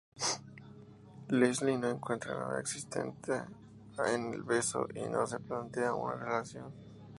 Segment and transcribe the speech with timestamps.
[1.29, 3.33] Leslie no encuentra nada excitante
[4.07, 6.73] el beso y no se plantea una relación.